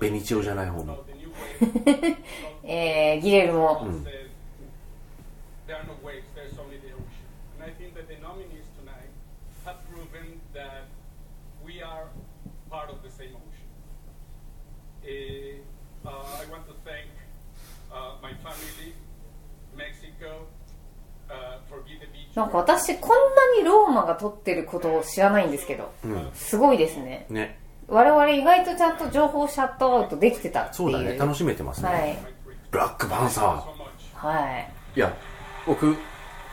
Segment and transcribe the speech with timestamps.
[0.00, 1.04] ベニチオじゃない方の。
[2.64, 4.06] え、ギレルも、うん、
[20.24, 20.53] go
[22.34, 25.92] なんか私こんなにローマが撮ってることを知らないんですけど、
[26.34, 27.26] すごいですね。
[27.28, 27.58] ね。
[27.86, 30.74] 我々意外とちゃんと情報シャットアウトできてたっていう。
[30.74, 31.16] そうだね。
[31.16, 32.18] 楽しめてますね、はい。
[32.70, 34.70] ブラックパンサー.はい。
[34.96, 35.14] いや
[35.66, 35.96] 僕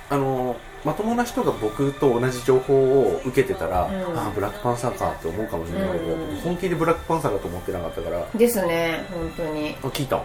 [0.09, 8.19] あのまともな人が僕と同じ情報を受けてたら、ああブラックパンサーかって思うかもしれないけど、本気でブラックパンサーだと思ってなかったから。
[8.19, 9.75] あですね本当に。
[9.77, 10.17] 聞いた。
[10.17, 10.21] お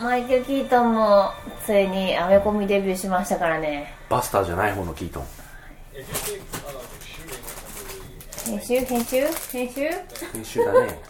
[0.00, 1.32] マイケル・キートンも
[1.64, 3.92] ついにアメコミデビューしましたからね。
[4.08, 5.24] バスターじゃない方のキートン。
[5.24, 5.26] uh,
[8.46, 8.80] 編集？
[8.84, 9.26] 編集？
[9.50, 9.80] 編集？
[10.32, 11.00] 編集だね。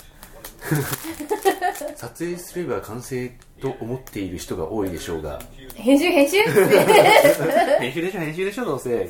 [1.97, 5.39] 撮影すれば完成と思っている人が多いでしょうが。
[5.75, 6.11] 編集？
[6.11, 6.43] 編集？
[7.79, 9.09] 編集でしょ編集でしょどうせ。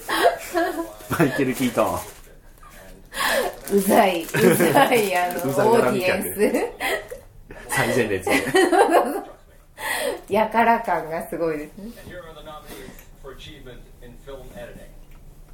[1.16, 2.00] マイケル・キートン。
[3.76, 4.24] うざい。
[4.24, 5.16] うざい。
[5.16, 6.88] あのオーディエンス。
[7.68, 8.32] 最前列で
[10.28, 11.92] やから感がすごいですね.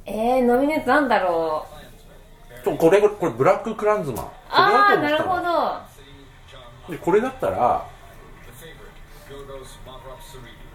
[0.05, 1.65] えー、ノミネートなんだろ
[2.65, 2.77] う。
[2.77, 4.25] これこれブラック・クランズマン。
[4.49, 6.91] ああなるほど。
[6.91, 7.85] でこれだったら.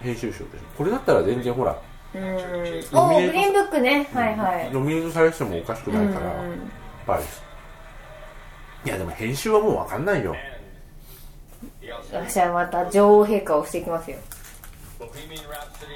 [0.02, 0.64] 編集賞でしょ。
[0.78, 1.76] これだったら全然ほら
[2.14, 2.22] うん。
[2.24, 4.08] おグリーンブックね。
[4.12, 4.70] はいはい。
[4.72, 6.32] ノミネートされてもおかしくないから、
[7.06, 7.42] バリス
[8.84, 10.34] いやでも編集はもう分かんないよ
[12.12, 14.18] 私はまた女王陛下をしていきますよ。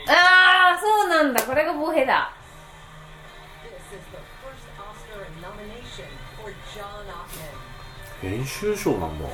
[0.09, 1.43] ああそうなんだ。
[1.43, 2.33] これがボヘだ。
[8.21, 9.29] 編集賞なんだ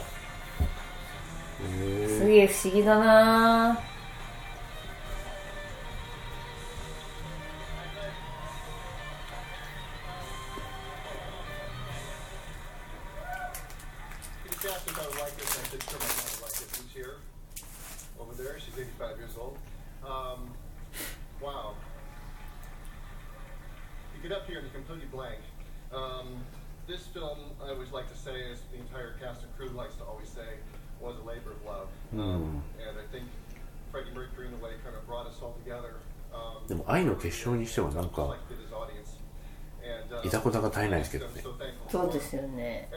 [2.09, 3.79] すげえ不思議だな。
[18.81, 19.57] 85 years old.
[20.05, 20.51] Um,
[21.43, 21.75] wow.
[24.17, 25.41] You get up here and you're completely blank.
[25.93, 26.45] Um,
[26.87, 30.05] this film, I always like to say, as the entire cast and crew likes to
[30.05, 30.59] always say,
[31.01, 31.89] was a labor of love.
[32.15, 33.25] Um, and I think
[33.93, 36.01] Freddie Mercury, in a way, kind of brought us all together.
[36.33, 38.37] Um, でも愛の結晶にしてはなんか uh,
[40.25, 41.43] いざこざが絶えないですけどね
[41.89, 42.89] そうですよね.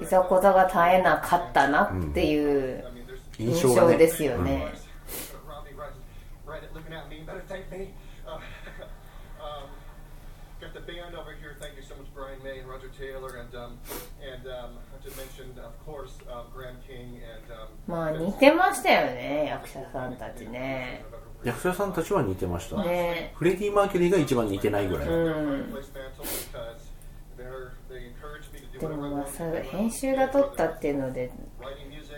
[0.00, 2.95] いざこざが絶えなかったなっていう mean, there's
[3.38, 4.72] 印象,、ですよね、
[17.86, 21.04] まあ似てましたよね役者さんたちね。
[21.44, 25.10] 役者さんたちは似てました、ね、フレディ・マーキュリーが一番似てないぐらい、う
[28.80, 29.26] でもまあ、
[29.62, 31.30] 編集が撮ったっていうので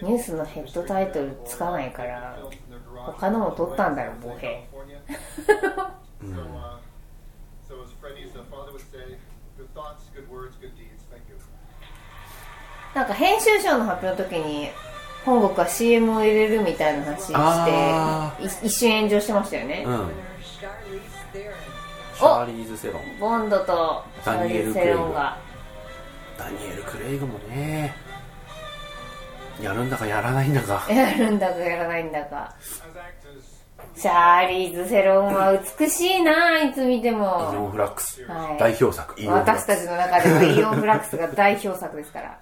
[0.03, 2.39] ニュースのヘッドタイトルつかないから
[3.07, 5.91] 他のも撮ったんだろボヘ uh, uh.
[12.95, 14.69] なんか編集賞の発表の時に
[15.25, 20.11] 本国は CM を入れるみたいな話あしてい一瞬炎上してましたよね、うん.
[20.53, 23.03] シャーリーズ・セロン。
[23.21, 25.37] ボンドとシャーリーズ・セロンが。
[26.37, 27.95] ダニエル・クレイグもね
[29.63, 30.87] やるんだかやらないんだか。
[30.93, 32.55] やるんだかやらないんだか。
[33.95, 37.51] チャーリーズ・セロンは美しいな、いつ見ても。
[37.53, 42.39] イオン・フラックス、は、代表作イオンフ私たちの中でもイオン・フラックスが代表作ですから。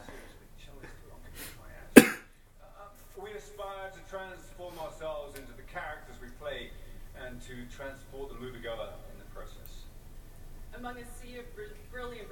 [10.77, 11.47] Among a sea of
[11.91, 12.29] brilliant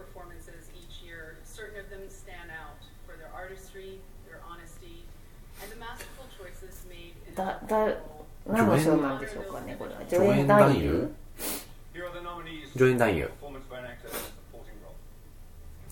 [7.34, 7.88] だだ
[8.46, 10.00] 何の賞なんでしょうかねこれは。
[10.08, 11.12] 助演男優,
[11.94, 12.96] 演優。
[12.98, 13.31] 男優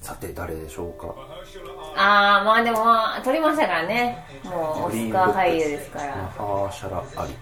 [0.00, 1.14] さて誰でしょうか？
[1.96, 2.76] ああまあでも
[3.24, 4.24] 取りましたからね。
[4.44, 6.16] もうオスカー俳優ですから。
[6.16, 7.34] マシャラアリ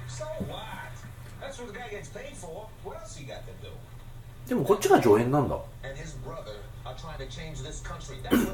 [4.47, 5.59] でもこっちが助演なんだ。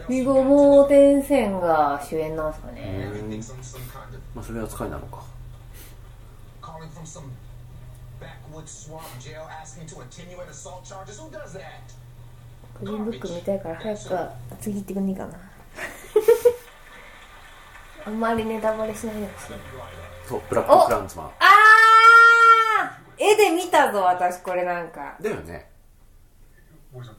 [0.09, 3.11] ビゴボーテンセンが主演なんですかね。
[4.35, 5.25] まあそれ扱いなのか。
[6.77, 7.31] calling from some
[8.21, 11.19] backwoods swamp jail asking to attenuate assault charges?
[11.19, 11.95] Who does that?
[12.81, 14.01] グリーンブック見たいから早く
[14.61, 15.33] 次行ってくんねえかな。
[18.07, 19.49] あんまりネタバレしないやつ。
[20.29, 21.31] そうブラック・フランツマン。
[21.41, 23.25] あー!
[23.25, 25.17] 絵で見たぞ私これなんか。
[25.21, 25.71] だよね。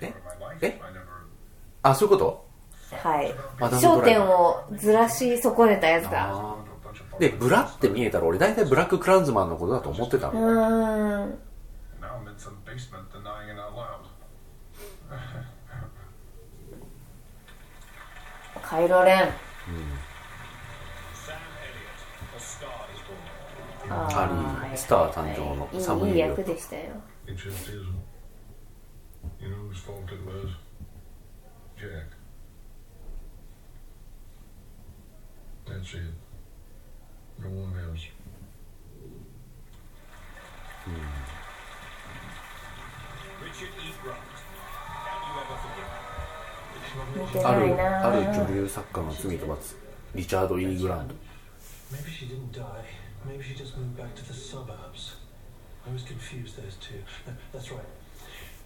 [0.01, 0.13] え？
[0.61, 0.79] え？
[1.81, 2.45] あそういうこと？
[3.03, 3.33] はい。
[3.59, 6.31] 焦点をずらし損ねたやつだ。
[7.19, 10.33] で、ブラって見えたら俺大体ブラッククランズマンのことだと思ってたの。
[18.61, 19.29] カイロレン。
[23.89, 25.93] あり、スター誕生のサ。
[25.93, 27.01] いいでしたよ。
[37.38, 38.06] No one else.
[43.42, 43.92] Richard E.
[44.02, 44.18] Grant.
[45.04, 46.12] Can you ever forgive him?
[47.16, 49.76] 見てあないるあるな女流作家の罪と罰
[50.14, 51.14] リチャード・イーグランド
[51.90, 52.84] Maybe she didn't die.
[53.26, 55.16] Maybe she just moved back to the suburbs.
[55.86, 57.00] I was confused those two.
[57.26, 57.84] No, that's right.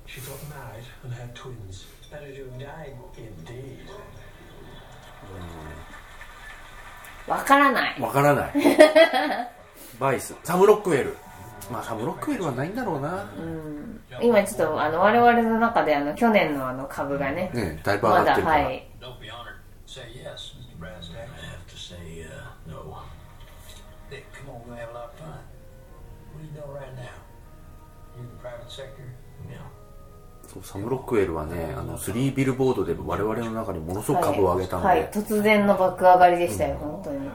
[0.06, 1.86] She got married and had twins.
[2.10, 3.90] Better to have died, indeed.
[7.99, 8.51] わからない。
[9.99, 10.35] バイス。
[10.43, 11.17] サム・ロックウェル。
[11.71, 13.23] まあサム・ロックウェルはないんだろうな、
[14.21, 18.87] 今ちょっとあの我々の中であの去年の,あの株がね,ねだいぶ上がっはい。
[30.51, 37.29] そうサム・ロックウェルはねあの3ビルボードで我々の中にものすごく株を上げたので、はい、はい突然の爆上がりでしたよ、本当に。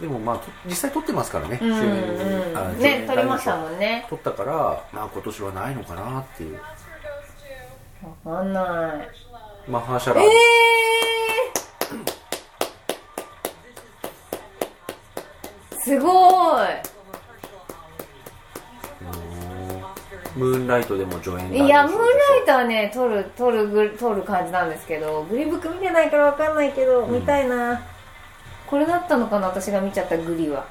[0.00, 4.06] でもまあと実際撮ってますからね、うんね撮りましたもんね。
[4.08, 6.60] 撮ったからまあ今年はないのかなっていう。
[8.24, 8.94] わかんな
[9.66, 16.95] い.マハーシャラえー、すごい
[20.36, 27.82] ムーンライトでも助演いや、ムーンライトトはね、撮る、撮るぐ、撮る感じなんですけど、グリブック見てないからわかんないけど、見たいな。
[28.66, 30.66] これだったのかな、私が見ちゃったグリは。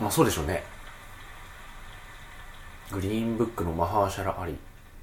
[0.00, 0.62] まあそうでしょうね
[2.92, 4.56] グリーンブックのマハーシャラ・アリ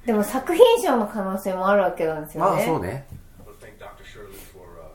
[0.06, 2.56] でも作品賞の可能性もあるわけなんですよね。
[2.56, 3.06] まあそうね
[3.38, 4.04] I want to thank Dr.
[4.04, 4.88] Shirley for uh,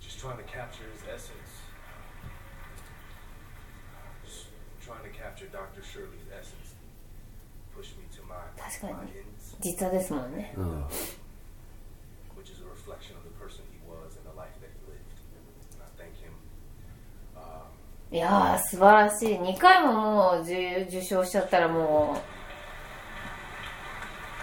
[0.00, 1.32] just trying to capture his essence.
[4.24, 4.46] Just
[4.84, 5.82] trying to capture Dr.
[5.82, 6.52] Shirley's essence.
[6.52, 7.61] Push me to my,
[8.56, 9.12] 確かに
[9.60, 10.54] 実はですもんね、
[18.12, 22.20] いやー素晴らしい2回ももう受,賞しちゃったらも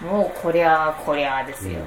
[0.02, 1.84] うもうこりゃこりゃですよ、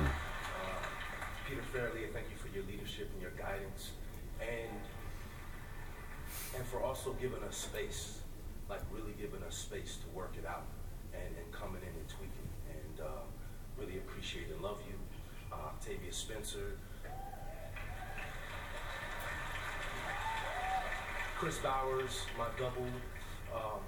[21.43, 22.87] Chris Bowers, my double.
[23.55, 23.81] Um,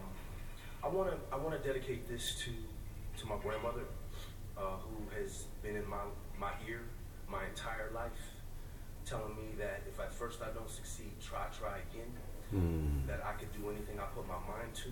[0.83, 2.51] I want to I want to dedicate this to
[3.21, 3.85] to my grandmother,
[4.57, 6.05] uh, who has been in my
[6.39, 6.81] my ear
[7.29, 8.23] my entire life,
[9.05, 12.11] telling me that if at first I don't succeed, try try again.
[13.07, 14.91] That I could do anything I put my mind to.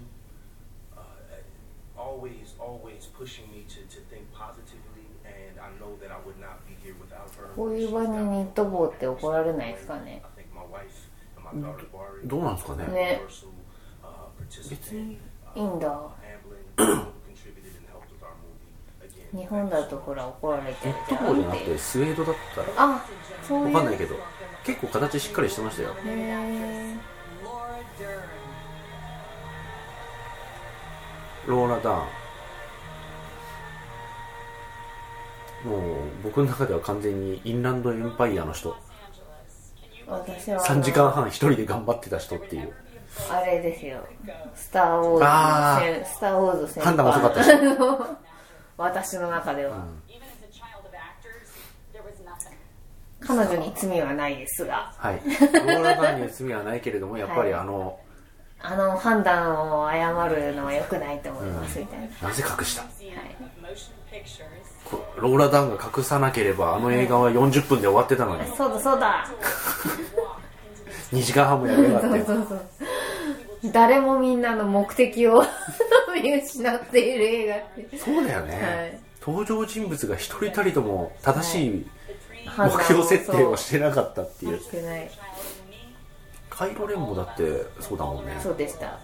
[0.96, 1.02] Uh,
[1.98, 6.64] always always pushing me to to think positively, and I know that I would not
[6.68, 7.48] be here without her.
[7.56, 10.22] こういう場にニット帽って怒られないですかね
[12.25, 12.85] どうなんですかね。
[12.87, 13.21] ね。
[14.03, 15.17] uh, 別に
[15.55, 16.01] いいんだ。
[16.77, 17.05] uh,
[19.35, 23.05] 日本だとほら怒られちゃうニット帽じゃなくてスウェードだったらあ
[23.47, 23.73] そういう。
[23.73, 24.15] わかんないけど
[24.63, 25.95] 結構形しっかりしてましたよ。
[26.05, 26.97] へー。
[27.43, 28.43] Laura Dern.
[31.47, 32.23] ローラ・ダーン。
[35.69, 35.79] もう
[36.23, 39.73] 僕の中では完全にインランドエンパイアの人 Los Angeles.
[39.75, 40.61] Can you 私は。
[40.61, 42.73] あ3の時間半一人で頑張ってた人っていう。
[43.31, 43.99] あれですよ。
[44.55, 47.43] スター・ウォあーーズの先スター・ウォーズ判断遅かった
[48.83, 49.85] 私の中では、
[52.03, 52.55] was nothing.
[53.19, 54.93] 彼女に罪はないですが。
[54.97, 55.21] はい。
[55.25, 57.99] ローラ・ダーンには罪はないけれどもやっぱりはいあの、
[58.59, 62.85] あの判断を誤るのは良くないと思いますみたいな、なぜ隠した？Pictures.
[63.37, 63.45] こ
[65.17, 68.47] ローラ・ダーンが隠さなければあの映画は40分で終わってたのに。
[68.55, 69.27] そうだそうだ。
[71.11, 72.25] 2時間半もやりやがって。
[72.25, 75.41] そうそうそう誰もみんなの目的を
[76.21, 77.97] 見失っている映画って。
[77.97, 78.99] そうだよね、はい。
[79.21, 81.87] 登場人物が一人たりとも正しい
[82.57, 84.59] 目標設定をしてなかったっていう。
[84.59, 85.09] してない。
[86.49, 88.37] カイロレンもだってそうだもんね。
[88.41, 88.99] そうでした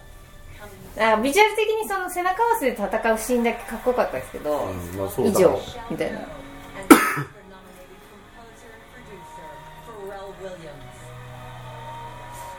[0.98, 5.58] あビジュアル的にその背中合わせで戦うシーンだけかっこよかったですけど、うんまあそう以上
[5.90, 6.20] みたいな.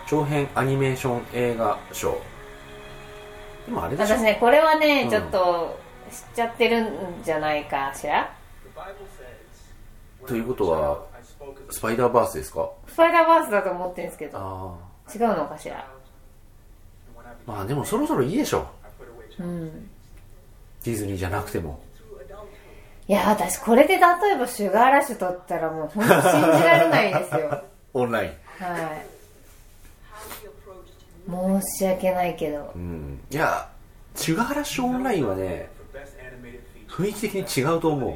[0.08, 2.18] 長編アニメーション映画賞。
[3.66, 4.16] でもあれでしょ？
[4.18, 5.10] 私ねこれはね、うん。
[5.10, 5.80] ちょっと
[6.12, 8.34] 知っちゃってるんじゃないかしら？
[10.28, 11.06] ということは
[11.70, 12.70] スパイダーバースですか？
[12.88, 14.38] スパイダーバースだと思ってるんですけど。
[14.38, 14.76] あ
[15.14, 18.68] 違うのかしら and when I あまあでもそろそろいいでしょ。
[19.40, 19.90] うん。
[20.84, 21.80] ディズニーじゃなくても。
[23.08, 27.64] いや私これで例えばシュガーラッシュ取ったらもう本当信じられないですよ。
[27.94, 28.30] オンライン。
[28.64, 28.78] は
[31.60, 31.62] い。
[31.62, 32.72] 申し訳ないけど。
[32.76, 33.20] うん。
[33.30, 33.70] いや
[34.16, 35.70] シュガーラッシュオンラインはね
[36.90, 38.12] 雰囲気的に違うと思う.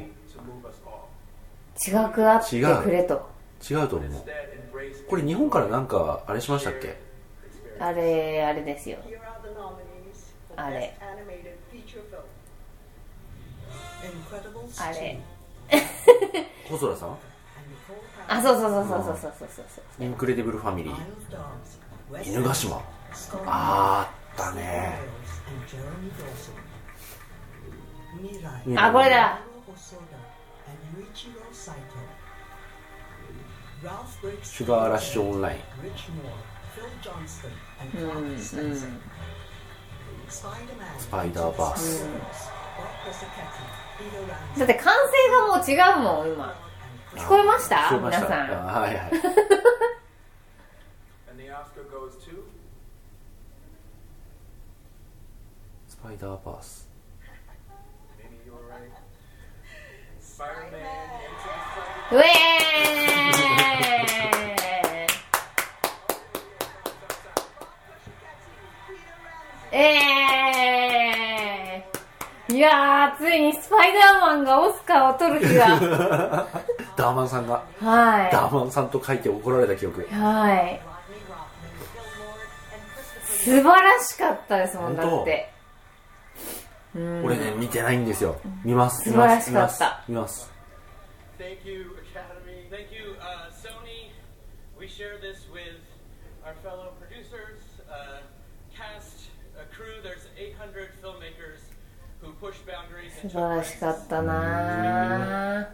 [1.86, 3.28] 違くあってくれと。
[3.68, 4.22] 違うと思う。
[5.08, 6.96] これ日本からなんかあれしましたっけ？
[7.78, 8.98] あれ、あれですよ。
[10.56, 10.96] あれ。
[14.78, 15.18] あれ。
[16.68, 17.18] 細田さん
[18.28, 20.94] あ、そうそうそうそうそうそうそう,そう,そう、インクレディブルファミリー。
[22.24, 22.82] 犬ヶ島。
[23.46, 24.98] あったね。
[28.76, 29.38] あ、これだ。
[34.42, 35.58] シュガーラッシュオンライン。
[40.98, 42.08] スパイダーバース、う、
[44.58, 46.54] だって歓声がもう違うもん今。
[47.14, 48.48] 聞こえました,皆さん。
[55.88, 56.88] スパイダーバース。
[62.12, 62.95] ウェーン
[69.76, 69.82] えー。
[69.82, 70.56] えー
[72.48, 75.66] いやーついにスパイダーマンがオスカーを取る日が。
[76.96, 77.54] ダーマンさんが。
[77.80, 80.02] はダーマンさんと書いて怒られた記憶。
[80.02, 80.80] いはい。
[83.24, 85.52] 素晴らしかったですもんだって。
[86.94, 87.24] うん。
[87.24, 88.36] 俺ね見てないんですよ。
[88.64, 89.02] 見ます。
[89.02, 90.02] 素晴らしかった。
[90.08, 90.50] 見ます。
[91.38, 92.70] Thank you, Academy.
[92.70, 94.12] Thank you, uh, Sony.
[94.78, 95.82] We share this with
[96.46, 98.22] our fellow producers, uh,
[98.72, 100.00] cast, a crew.
[100.02, 101.60] There's 800 filmmakers
[102.20, 105.62] who push boundaries 素晴らし.かったな。
[105.62, 105.66] ー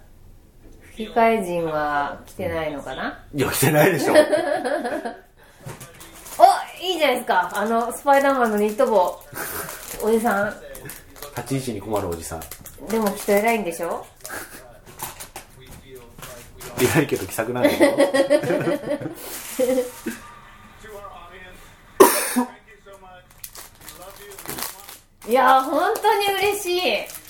[0.93, 3.25] 吹き替え陣は来てないのかな？
[3.35, 4.15] いや来てないでしょ。
[6.39, 6.45] お
[6.83, 7.51] いいじゃないですか。
[7.55, 9.21] あのスパイダーマンのニット帽。
[10.03, 10.55] おじさん。
[11.37, 12.41] 立ち位置に困るおじさん。
[12.89, 14.05] でもきっと偉いんでしょ？
[16.97, 18.35] 偉いけど気さくなんだけ ど To our audience,
[22.35, 23.23] thank you so much.
[23.79, 24.27] We love you.
[24.29, 24.89] We want
[25.29, 27.23] いやー本当に嬉しい.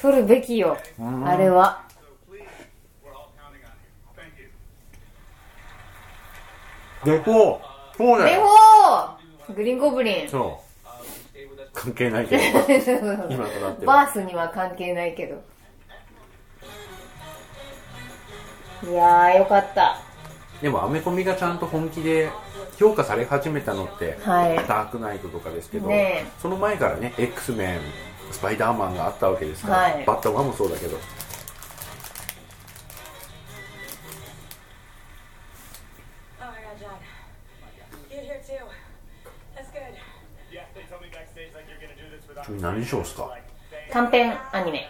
[0.00, 0.76] 取るべきよ
[1.26, 1.82] あれは。
[7.54, 9.54] うそうだレよゴー。
[9.54, 10.28] グリーンゴブリン。
[10.28, 10.86] そう。
[10.86, 11.70] uh.
[11.72, 12.42] 関係ないけど。
[13.30, 15.42] 今となってバはースには関係ないけど。
[18.88, 19.98] いやーよかった。
[20.62, 22.30] でもアメコミがちゃんと本気で
[22.78, 25.90] 評価され始めたのって、ダークナイトとかですけど、
[26.40, 27.80] その前からね X メン
[28.30, 30.96] スパイダーマンがあったわけですから、バッタマンもそうだけど。
[42.46, 43.36] ちょ何でしょうすか？
[43.90, 44.88] 短編アニメ。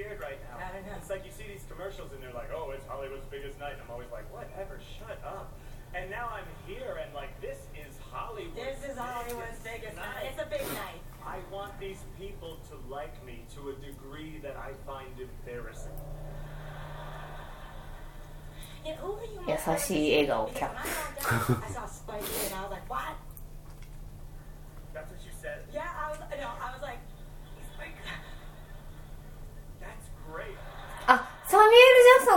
[0.00, 0.56] scared right now?
[0.62, 0.96] I don't know.
[0.96, 3.74] It's like you see these commercials and they're like, oh, it's Hollywood's biggest night.
[3.74, 5.52] And I'm always like, whatever, shut up.
[5.94, 8.56] And now I'm here and like, this is Hollywood.
[8.56, 10.30] This is Hollywood's biggest night.
[10.30, 11.00] It's a big night.
[11.24, 15.92] I want these people to like me to a degree that I find embarrassing.
[18.84, 20.76] Yeah, who are you 優しい笑顔キャッ
[21.60, 21.60] When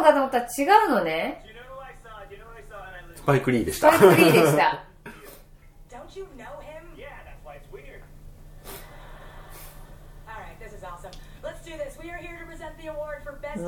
[0.04, 1.42] かと思ったら違うのね。
[3.16, 3.90] スパイクリーでした。
[3.92, 4.84] スパイクリーでした。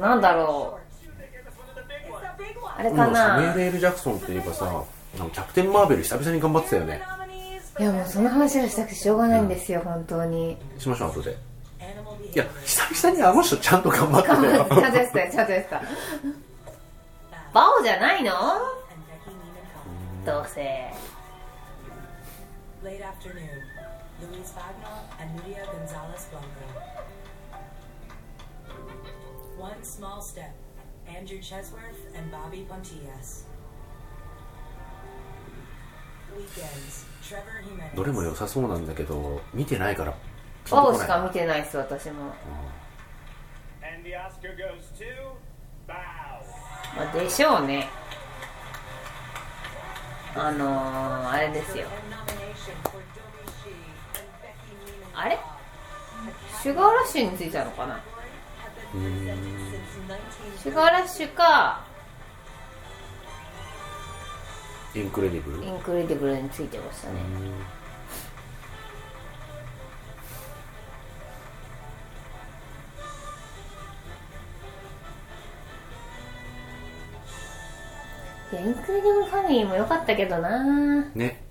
[0.00, 0.86] なんだろう。
[2.76, 3.14] あれかな。
[3.14, 7.02] サミレール・ジャクソンっていうかさ、キャプテン・マーベル久々に頑張ってたよね。
[7.78, 10.56] いやもうその話はしたくてしょうがないんですよ、うん、本当に。
[10.78, 11.36] しましょう、後で。
[12.35, 14.64] や久々にあの人ちゃんと頑張ったんとや
[17.52, 18.33] バオじゃないの？
[20.25, 20.42] ど
[37.95, 40.14] どれも良さそうなんだけど見てないから。
[40.70, 42.32] バオしか見てないです私も.
[46.96, 47.88] まあでしょうね。
[50.35, 51.87] あのー、あれですよ。
[55.14, 55.38] あれ？
[56.62, 58.00] シュガーラッシュについたのかな？
[60.62, 61.85] シュガーラッシュか
[64.94, 67.14] インクレディブルインクレディブルについてましたね
[78.52, 81.46] インクレディブルファミリーも良かったけどなね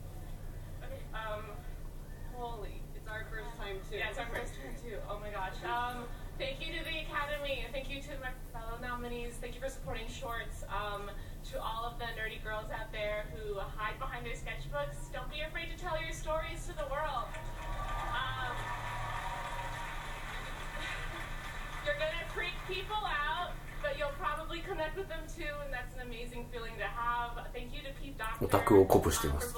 [28.42, 29.56] オタクを鼓舞してます。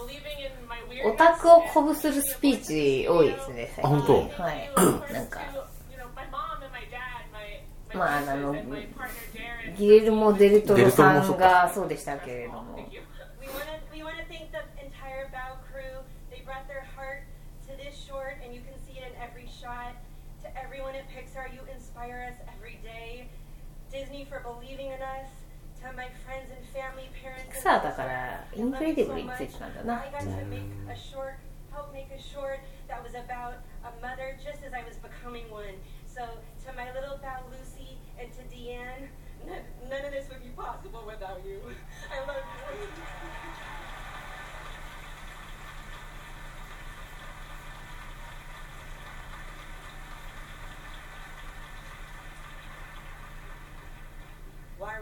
[1.05, 4.23] オタクを鼓舞するスピーチ多いですね、本当。
[7.93, 8.55] まあ、あの、
[9.77, 12.77] ギエルモ・デルトロさんがそうでしたけれども。
[23.96, 25.28] Disney for believing in us.
[25.82, 27.42] To my friends and family, parents.
[27.50, 31.34] ピクサーだからインクレディブルについてなんだな I got to make a short,
[31.74, 35.74] help make a short that was about a mother just as I was becoming one.
[36.06, 39.10] So to my little Bow Lucy and to Deanne,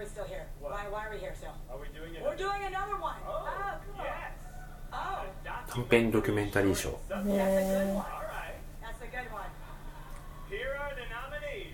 [0.06, 0.46] we still here?
[0.62, 1.58] Why, why are we here still?
[1.70, 2.22] Are we doing it?
[2.22, 3.18] We're doing another one.
[3.26, 4.06] Ah, Oh, cool.
[4.06, 4.32] Yes.
[4.94, 5.26] Oh,
[5.68, 8.06] 短編ドキュメンタリー賞 that's a good one.
[8.06, 8.56] All right.
[8.82, 9.50] That's a good one.
[10.48, 11.74] Here are the nominees.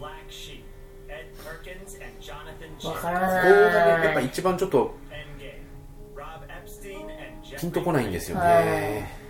[0.00, 0.64] Black Sheep,
[1.08, 3.00] Ed Perkins and Jonathan わ J.
[3.00, 5.62] からここがねやっぱ一番ちょっと Endgame,
[6.16, 9.23] Rob Epstein and ピンとこないんですよはね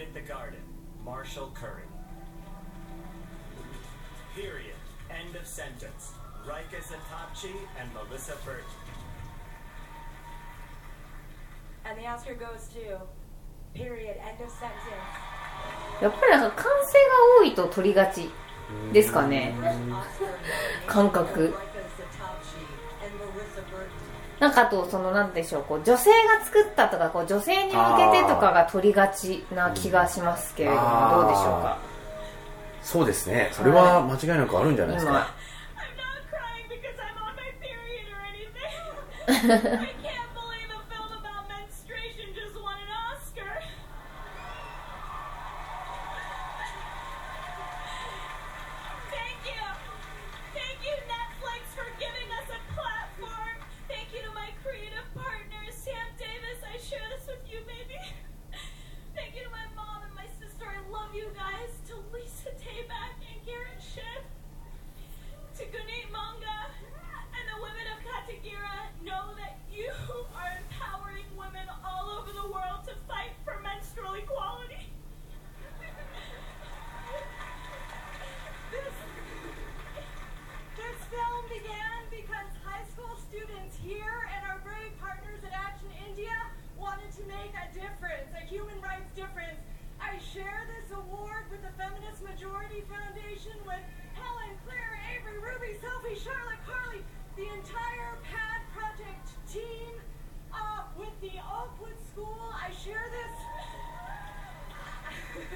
[0.00, 0.62] At the Garden,
[1.04, 1.82] Marshall Curry.
[4.34, 4.74] Period.
[5.10, 6.12] End of sentence.
[6.46, 8.64] Rika Zatapchi and Melissa Burton.
[11.84, 13.00] And the Oscar goes to.
[13.74, 14.16] Period.
[14.16, 15.32] End of sentence.
[16.00, 16.80] やっぱりなんか歓声が
[17.40, 18.28] 多いと取りがち
[18.92, 19.54] ですかね
[20.86, 21.54] 感覚
[24.40, 27.74] なんかあとそのなんでしょうこう女性が作ったとかこう女性に向け
[28.22, 31.78] てとかが取りがちな気がしますけれどもどうでしょうか？
[32.82, 33.50] そうですね。
[33.52, 35.12] それは間違いなくあるんじゃないですか、
[39.28, 39.88] I'm not
[91.08, 93.82] Award with the Feminist Majority Foundation with
[94.14, 97.02] Helen, Claire, Avery, Ruby, Sophie, Charlotte, Carly,
[97.34, 99.98] the entire PAD Project team
[100.54, 102.38] uh, with the Oakwood School.
[102.54, 103.34] I share this.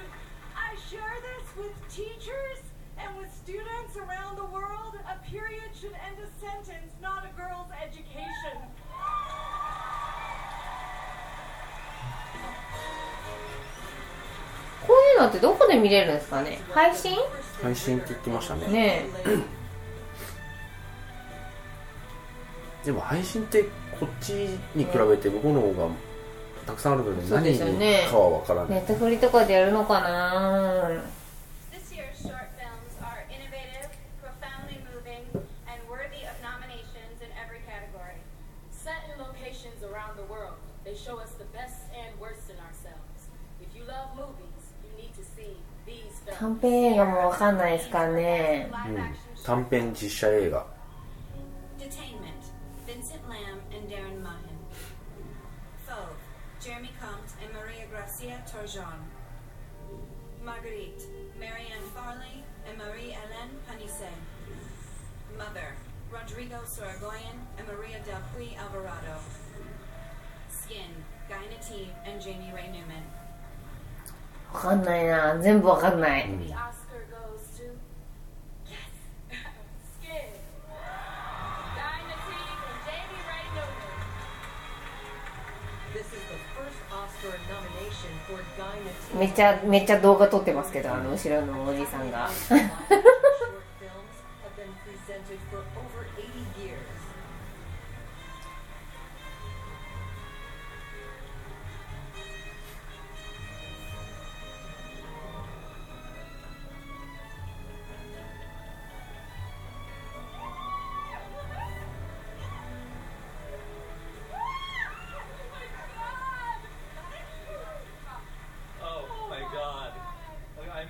[0.57, 2.61] I share this with teachers
[2.99, 4.99] and with students around the world.
[5.07, 8.66] A period should end a sentence, not a girl's education.
[15.17, 16.59] いうのってどこで見れるんですかね？
[16.73, 17.17] 配信？
[17.63, 18.67] 配信って言ってましたね。
[18.69, 19.07] ね
[22.85, 23.65] でも配信って
[23.99, 24.31] こっち
[24.75, 25.95] に比べて向こうの方が
[26.67, 27.59] たくさんあるので何
[28.09, 28.71] かは分からない。
[28.71, 30.89] ネットフリとかでやるのかな
[31.73, 33.91] This year's short films are innovative,
[34.23, 35.25] profoundly moving,
[35.67, 38.19] and worthy of nominations in every category.
[38.71, 43.31] Set in locations around the world, they show us the best and worst in ourselves.
[43.63, 46.61] If you love movies, you need to see these 短 films.
[46.61, 50.67] 編映画もわかんないですかねうん短編実写映画
[51.79, 52.43] Detainment,
[52.87, 54.59] Vincent Lamb and Darren Mahin.
[55.87, 56.19] Fauve,
[56.61, 58.99] Jeremy Comte and Maria Gracia Torjon.
[60.45, 61.03] Marguerite,
[61.39, 64.11] Marianne Farley and Marie-Hélène Panisse.
[65.39, 65.75] Mother,
[66.11, 69.19] Rodrigo Sorogoyen and Maria Del Puy Alvarado.
[70.51, 70.91] Skin,
[71.29, 73.03] Guy Nativ and Jamie Ray Newman.
[74.53, 75.39] 分かんないな。
[75.41, 76.29] 全部分かんない、
[89.19, 92.29] めっちゃめっちゃ動画撮ってますけどあの後ろのおじさんが。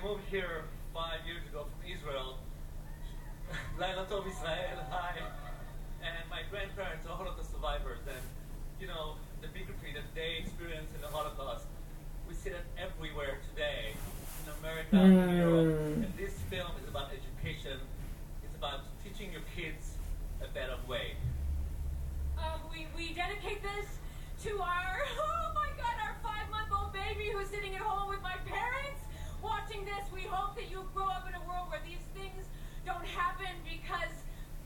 [0.03, 2.37] moved here five years ago from Israel.
[3.79, 5.17] Laila Tov Israel, hi.
[6.03, 8.21] And my grandparents are Holocaust survivors, and
[8.79, 11.65] you know the bigotry that they experienced in the Holocaust.
[12.27, 13.95] We see that everywhere today
[14.45, 15.79] in America, in Europe.
[16.03, 17.79] And this film is about education.
[18.43, 19.95] It's about teaching your kids
[20.43, 21.15] a better way.
[22.37, 23.97] Uh, we, we dedicate this
[24.43, 28.21] to our, oh my god, our five month old baby who's sitting at home with
[28.21, 29.01] my parents
[29.41, 30.03] watching this.
[30.13, 32.45] We hope that you grow up in a world where these things
[32.85, 34.13] don't happen because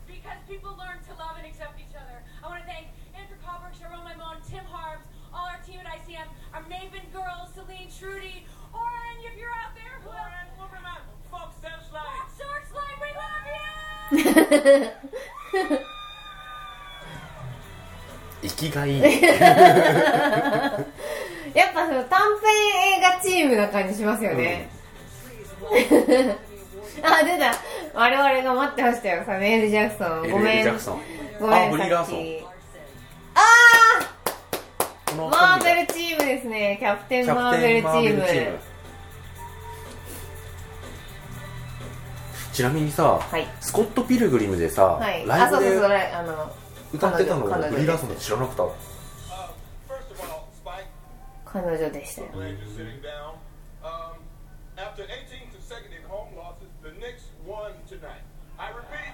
[0.07, 2.22] because people learn to love and accept each other.
[2.42, 6.28] I want to thank Andrew Koberg, Sharon Maimon, Tim Harbs, all our team at ICM,
[6.54, 12.06] our Maven girls, Celine Trudy, Oren, if you're out there, who Oren, Wolverman, Fox Searchlight.
[12.06, 13.46] Fox Searchlight, we love
[15.72, 15.86] you!
[18.42, 19.08] 生きがいいや
[21.66, 24.68] っぱその短編映画チームな感じしますよね、
[27.03, 27.53] あ出た。
[27.93, 29.23] 我々が待ってましたよ。
[29.25, 30.29] サミュエル・ジャクソン。
[30.29, 30.79] ごめん。
[31.39, 32.15] ごめんあブリーラーソン。
[32.15, 32.51] さっき。
[35.11, 36.77] このマーベルチームですね。
[36.79, 38.59] キャプテンキャマーベルチプテンマームルチーム。
[42.53, 43.19] ちなみにさ、
[43.61, 45.25] スコット・ピルグリムでさ、はい。
[45.25, 46.51] ライブであそうそうそうライあの
[46.93, 48.63] 歌ってたの彼女ブリーラーソンって知らなくた。
[51.45, 52.27] 彼女でしたよ。
[52.33, 53.50] Glad you're
[57.91, 58.23] tonight.
[58.57, 59.13] I repeat,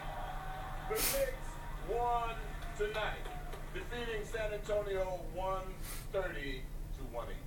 [0.89, 1.49] the Knicks
[1.89, 2.35] won
[2.77, 3.25] tonight,
[3.73, 6.61] defeating San Antonio 130
[6.93, 7.37] to 118.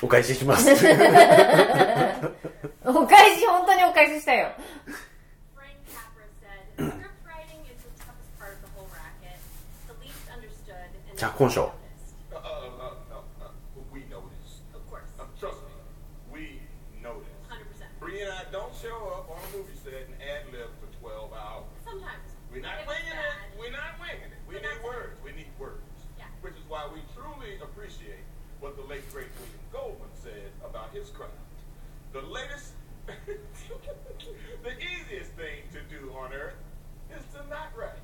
[0.00, 0.74] お返ししますお
[3.04, 4.52] 返し本当にお返ししたよ
[5.56, 6.62] Frank Capra said,
[30.97, 31.33] his craft.
[32.13, 32.73] The latest,
[34.63, 36.55] the easiest thing to do on earth
[37.15, 38.01] is to not write.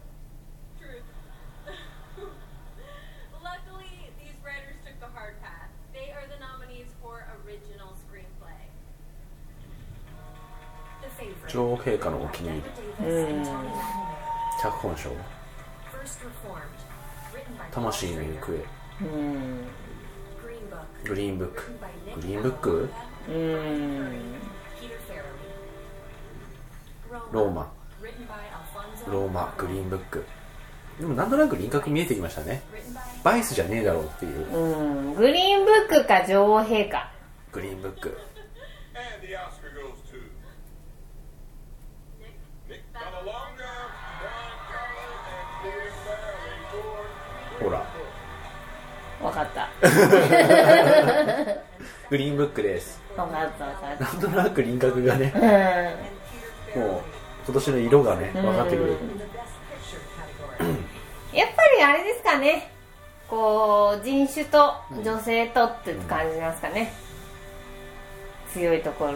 [0.80, 1.04] Truth.
[3.44, 5.70] Luckily, these writers took the hard path.
[5.94, 8.58] They are the nominees for original screenplay.
[11.02, 11.52] The favorite.
[11.52, 12.62] 女王陛下のお気に入り
[13.06, 14.62] Davis and Tony Magnum.
[14.62, 15.10] 脚本賞
[15.92, 16.78] First Reformed.
[17.34, 18.40] Written by 魂の Paul 行 Schrader.
[18.40, 19.83] 方 Green Book.
[21.05, 21.63] グリーンブック。
[22.17, 22.89] グリーンブック
[23.29, 24.43] ？Peter Farrelly.
[27.33, 27.73] ローマ。
[29.09, 30.25] ローマグリーンブック。
[30.99, 32.63] でもなんとなく輪郭見えてきましたね。
[33.23, 34.57] バイスじゃねえだろうっていう。
[34.57, 35.15] うん。
[35.15, 37.11] グリーンブックか女王陛下。
[37.53, 38.17] グリーンブック
[52.11, 53.01] グリーンブックです。
[54.01, 55.33] なんとなく輪郭がね、
[56.75, 57.03] もう
[57.47, 58.97] 今年の色がね分かってくる、
[61.33, 62.71] やっぱりあれですかね。
[63.29, 66.93] こう人種と女性とって感じますかね、
[68.53, 69.13] 強いところ、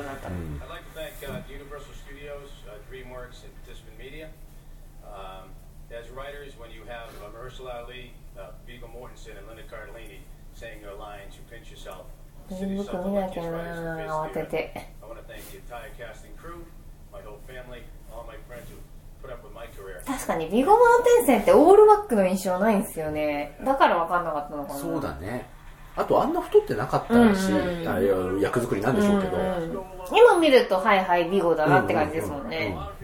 [8.66, 10.20] Viggo Mortensen, and Linda Cardellini
[10.54, 12.06] saying their lines, you pinch yourself.
[12.48, 14.72] グリーンブック見なきゃな慌てて
[15.02, 16.64] I want to thank the entire cast and crew,
[17.12, 18.78] my whole family, all my friends who
[19.22, 20.02] put up with my career.
[20.06, 25.46] 確かにビゴマウンテン線ってオールバックの印象ないんですよねだから分かんなかったのかなそうだね
[25.96, 32.97] あとあんな太ってなかったし、うんうんあれは役作りなんでしょうけど、うんうん今見るとはいはいビゴだなって感じですもんね、people to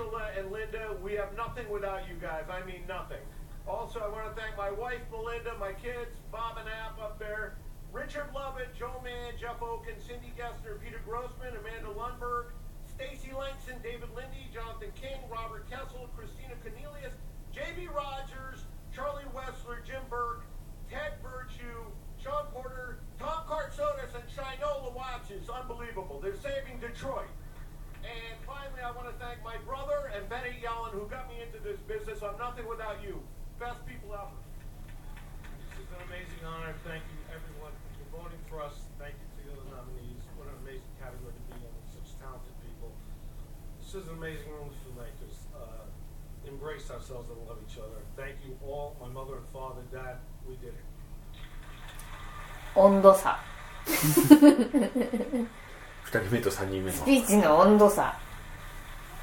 [0.00, 0.96] Mahershala, and Linda.
[1.02, 2.44] We have nothing without you guys.
[2.50, 3.22] I mean nothing.
[3.66, 7.54] Also, I want to thank my wife, Melinda, my kids, Bob and App up there,
[7.92, 12.50] Richard Lovett, Joe Mann, Jeff Oaken, Cindy Gessner, Peter Grossman, Amanda Lundberg,
[12.88, 17.14] Stacy Langston, David Lindy, Jonathan King, Robert Kessel, Christina Cornelius,
[17.52, 17.88] J.B.
[17.94, 20.42] Rogers, Charlie Wessler, Jim Burke,
[20.90, 21.86] Ted Virtue,
[22.18, 25.48] Sean Porter, Tom Kartsotis, and Shinola Watches.
[25.48, 26.20] Unbelievable.
[26.20, 27.29] They're saving Detroit.
[30.90, 32.22] Yellen, who got me into this business.
[32.22, 33.22] I'm nothing without you.
[33.58, 34.26] Best people ever.
[35.68, 36.74] This is an amazing honor.
[36.84, 38.74] Thank you, everyone, for voting for us.
[38.98, 40.22] Thank you to the other nominees.
[40.36, 42.90] What an amazing category to be in with such talented people.
[43.78, 45.36] This is an amazing room for filmmakers.
[45.54, 45.86] Uh,
[46.48, 48.00] embrace ourselves and love each other.
[48.16, 50.18] Thank you all, my mother and father, dad.
[50.48, 50.86] We did it.
[52.76, 53.36] 温度差
[53.84, 54.38] 2
[56.06, 58.16] 人目と3人目のスピーチの温度差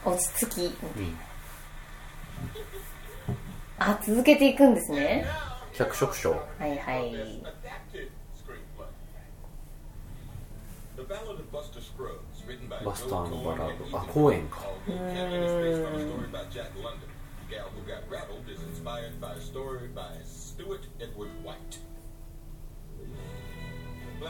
[0.04, 0.76] 落ち着き、
[3.88, 5.26] あ続けていくんですね。
[5.74, 7.16] 脚色賞はいはい。
[12.84, 13.98] バスターのバラード。
[13.98, 14.60] あ公園か。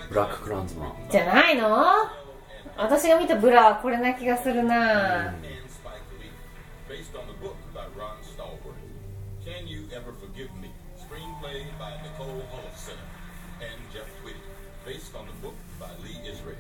[0.10, 0.93] ブラッククランズマン。
[1.10, 1.84] じゃないの？
[2.78, 5.30] 私が見たブラはこれな気がするな。
[5.32, 5.34] う
[9.48, 10.68] Can You Ever Forgive Me?
[11.00, 13.00] Screenplay by Nicole Holofcener
[13.64, 14.36] and Jeff Tweedy,
[14.86, 16.58] based on the book by Lee Israel.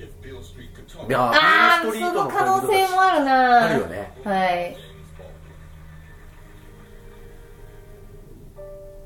[0.00, 4.76] If Bill Street could talk, いやあーその可能性もあるなあるよねはい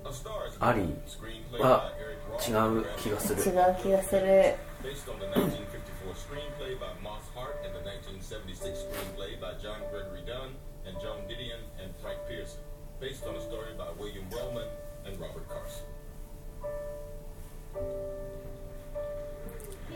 [0.04, 5.26] A Star is アリ Born, ー screenplay は by Eric Roth 違う気がする違う気がする based on the
[5.36, 10.56] 1954 screenplay by Moss Hart and the 1976 screenplay by John Gregory Dunn
[13.02, 14.68] based on a story by William Wellman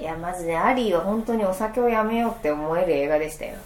[0.00, 3.58] いやマジでアリーは本当にお酒をやめようって思える映画でしたよ。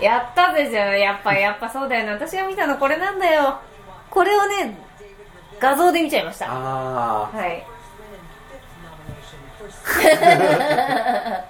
[0.00, 2.12] やったでしょやっぱやっぱそうだよね。
[2.12, 3.58] 私が見たのこれなんだよ。
[4.14, 4.78] これをね
[5.60, 6.46] 画像で見ちゃいました。
[6.50, 7.66] ああはい。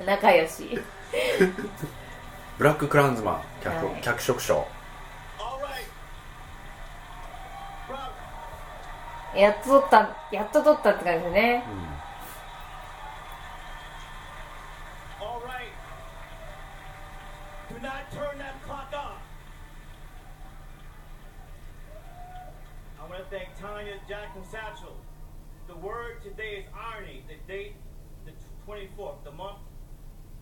[0.05, 0.81] 仲良し。
[2.57, 4.03] ブラッククランズマン脚,、はい。
[4.03, 4.67] 脚色賞.
[9.37, 11.65] やっと撮ったやっと撮ったって感じですね。
[11.67, 11.94] All
[23.85, 24.97] Tanya Jackson Satchel.
[25.67, 27.23] The word today is irony.
[27.29, 27.75] The date,
[28.25, 28.33] the
[28.67, 29.59] 24th, the month,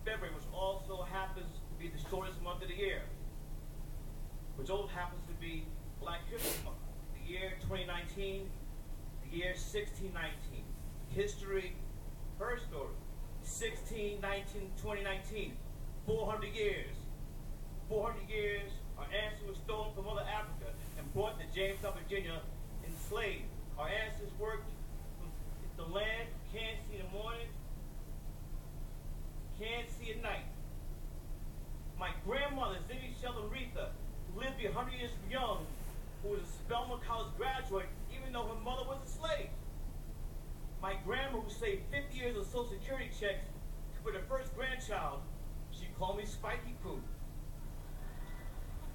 [0.05, 3.01] February, which also happens to be the shortest month of the year,
[4.55, 5.65] which also happens to be
[5.99, 6.77] Black History Month.
[7.19, 8.49] The year 2019,
[9.29, 10.63] the year 1619.
[11.09, 11.75] History,
[12.39, 12.95] her story.
[13.41, 15.57] 16, 19, 2019.
[16.05, 16.95] 400 years.
[17.89, 22.39] 400 years, our ancestors were stolen from Mother Africa and brought to Jamestown, Virginia,
[23.13, 23.43] enslaved.
[23.77, 24.69] Our ancestors worked
[25.77, 27.47] the land, can't see the morning,
[29.59, 30.45] can't see at night.
[31.99, 33.89] My grandmother, Ziggy Sheldon Retha,
[34.35, 35.65] lived to be 100 years young,
[36.21, 39.49] who was a Spelman College graduate, even though her mother was a slave.
[40.81, 43.45] My grandma, who saved 50 years of Social Security checks
[44.03, 45.21] for the first grandchild,
[45.71, 46.99] she called me Spiky Poo.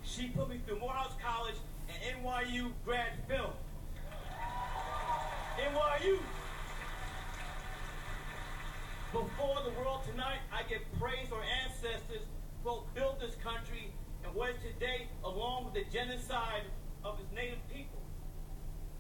[0.05, 1.57] She put me through Morehouse College
[1.89, 3.53] and NYU grad film.
[5.59, 6.19] NYU!
[9.11, 12.23] Before the world tonight, I give praise our ancestors
[12.63, 13.91] who build this country
[14.25, 16.63] and what is today, along with the genocide
[17.05, 18.01] of its native people.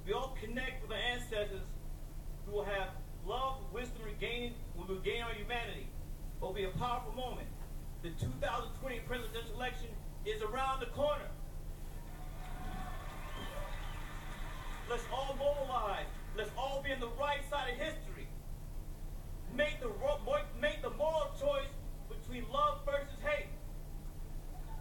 [0.04, 1.62] We all connect with our ancestors
[2.44, 2.88] who will have
[3.24, 5.86] love, wisdom, regaining, will regain our humanity.
[5.86, 7.48] It will be a powerful moment.
[8.02, 9.90] The 2020 presidential election
[10.26, 11.30] is around the corner.
[14.90, 16.06] Let's all mobilize.
[16.38, 18.28] Let's all be on the right side of history.
[19.56, 19.88] Make the
[20.62, 21.66] make the moral choice
[22.08, 23.48] between love versus hate.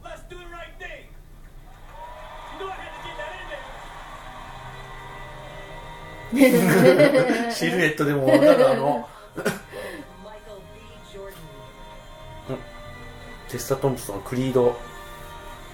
[0.03, 1.07] Let's do the right thing.
[2.53, 3.65] You know I had to get that in there.
[7.51, 9.09] シルエットでも分かるあの
[12.49, 12.57] うん
[13.49, 14.77] テスタ・トンプソンクリード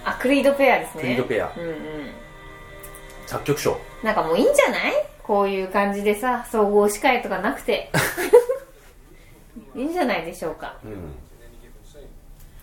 [0.04, 1.76] あクリードペアですねクリードペアうんうん
[3.26, 7.90] 作曲賞なんかもういいんじゃないこういう感じでさ総合司会とかなくて。
[9.74, 10.76] いいんじゃないでしょうか。
[10.84, 11.14] うん。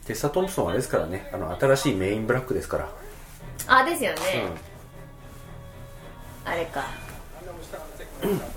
[0.05, 1.29] テスタ・トンプソンはあれですからね。
[1.33, 2.89] あの新しいメインブラックですから、
[3.67, 4.19] あですよね、
[6.45, 6.85] あれか。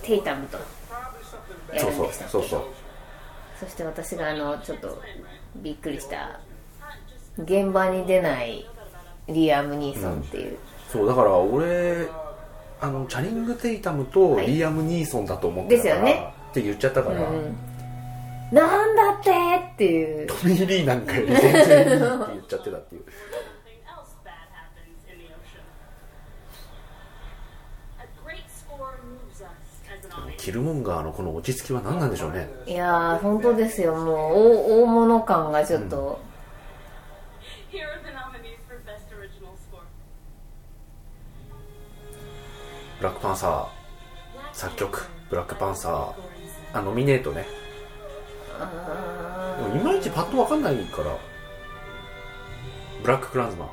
[0.02, 0.58] テイタムと。
[0.58, 2.12] うん、そうそう。
[2.12, 2.64] そうそう。
[3.58, 5.02] そして私があのちょっと
[5.56, 6.40] びっくりした。
[7.38, 8.68] 現場に出ない
[9.28, 10.56] リアム・ニーソンっていう、
[10.88, 12.06] そうだから俺
[12.80, 16.34] あのチャニング・テイタムとリアム・ニーソンだと思ってたから、ですよね。
[16.50, 17.56] って言っちゃったから、うん。
[18.52, 19.30] なんだって
[19.74, 20.26] っていう。
[20.26, 21.68] トミー・リーなんかより全然いいって
[22.32, 23.04] 言っちゃってたっていう.
[30.36, 32.48] キルモンガーのこの落ち着きは何なんでしょうね。
[32.66, 33.94] いやー本当ですよ。
[33.94, 34.38] もう
[34.76, 36.20] 大大物感がちょっと、
[37.72, 38.13] Here are
[43.04, 43.66] ブラックパンサー
[44.54, 46.14] 作曲ブラックパンサー
[46.72, 47.44] あノミネートね。
[49.58, 51.14] でもいまいちパッと分かんないから。
[53.02, 53.68] ブラッククランズマン.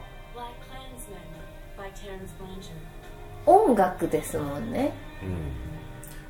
[3.45, 4.91] 音楽ですもんね。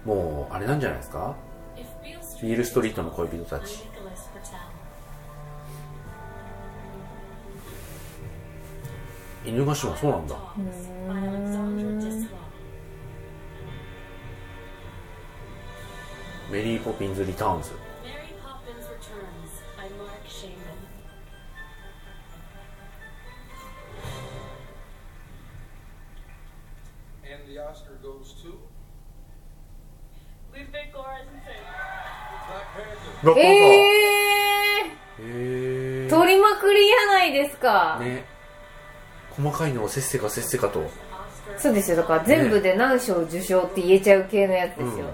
[0.05, 0.13] うん。
[0.13, 1.35] もうあれなんじゃないですか？
[2.43, 3.79] ビールストリートの恋人たち.
[9.43, 10.35] 犬ヶ島そうなんだ
[16.51, 17.71] メリー・ポピンズ・リターンズ。
[33.37, 33.41] え
[35.19, 38.25] へー、取りまくりやないですか、ね。
[39.29, 40.89] 細かいのをせっせかせっせかと。
[41.57, 41.97] そうですよ。
[41.97, 45.13] だから全部で何賞受賞って言えちゃう系のやつですよ、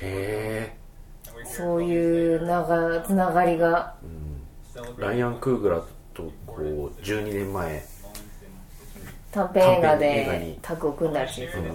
[0.00, 3.94] へ here そういう長つながりが
[4.74, 5.82] えライアン・クーグラ
[6.14, 7.82] とこう12年前。
[9.30, 11.60] 短編映画でタッグを組んだらしいです。
[11.60, 11.70] ね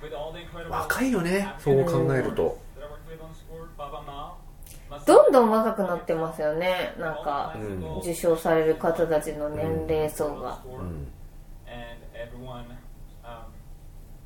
[0.00, 2.58] with all the incredible 若いよねそう考えると。
[3.76, 4.34] Baba Mao,
[5.06, 6.94] どんどん若くなってますよね。
[6.98, 7.98] なんかうん。
[7.98, 10.60] 受賞される方たちの年齢層が、
[11.66, 12.64] and everyone.
[12.64, 12.68] Um, I also want to
[13.26, 14.19] share.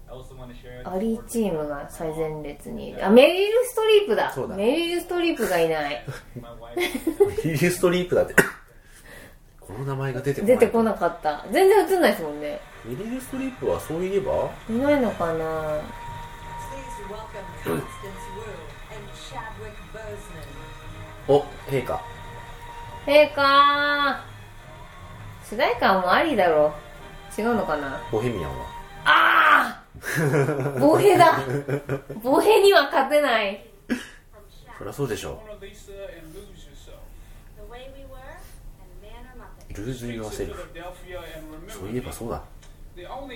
[0.85, 4.33] アリーチームが最前列にあメリル・ストリープだ。
[4.33, 4.55] そうだ。
[4.55, 6.05] メリル・ストリープがいない。
[7.43, 8.35] ヒルストリープだって。
[9.61, 10.59] この名前が出てこない。
[10.59, 11.45] 出てこなかった。
[11.51, 12.61] 全然映んないですもんね。
[12.85, 14.51] メリル・ストリープはそういえば？
[14.69, 15.81] いないのかな.
[21.29, 22.01] お陛下。
[23.07, 26.75] えーかー主題歌もありだろ。
[27.37, 28.01] う違うのかな。
[28.11, 28.65] ボヘミアンは。
[29.07, 29.84] ああ
[30.79, 31.41] 防衛だ。
[32.23, 33.67] 防衛には勝てない。
[34.79, 35.43] そりゃそうでしょ。
[39.75, 40.69] うルーズ・ユア・セルフ。
[41.69, 42.45] そういえばそうだ。
[42.97, 43.29] 今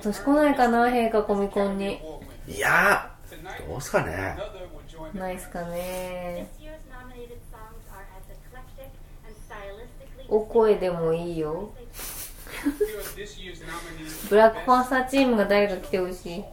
[0.00, 1.98] 年来ないかな陛下コミコンに。
[2.46, 3.10] いや
[3.66, 4.36] どうすかね。
[5.14, 6.50] ないっすかね。
[10.28, 11.70] お声でもいいよ。
[14.28, 16.44] ブラックファンサーチームが誰か来てほしい。